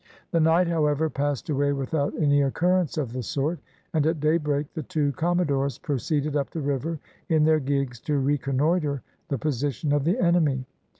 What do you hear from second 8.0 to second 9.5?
to reconnoitre the